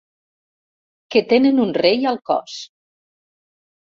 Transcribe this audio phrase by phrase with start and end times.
[1.15, 2.57] Que tenen un rei al cos.